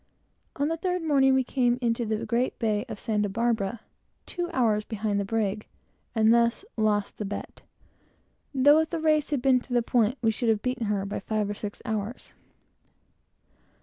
On 0.55 0.67
the 0.67 0.77
third 0.77 1.03
morning, 1.03 1.35
we 1.35 1.43
came 1.43 1.77
into 1.79 2.07
the 2.07 2.25
great 2.25 2.57
bay 2.57 2.85
of 2.89 2.99
Santa 2.99 3.29
Barbara, 3.29 3.81
two 4.25 4.49
hours 4.51 4.83
behind 4.83 5.19
the 5.19 5.25
brig, 5.25 5.67
and 6.15 6.33
thus 6.33 6.65
lost 6.75 7.19
the 7.19 7.23
bet; 7.23 7.61
though, 8.51 8.79
if 8.79 8.89
the 8.89 8.99
race 8.99 9.29
had 9.29 9.43
been 9.43 9.59
to 9.59 9.73
the 9.73 9.83
point, 9.83 10.17
we 10.23 10.31
should 10.31 10.49
have 10.49 10.63
beaten 10.63 10.87
her 10.87 11.05
by 11.05 11.19
five 11.19 11.47
or 11.51 11.53
six 11.53 11.83
hours. 11.85 12.33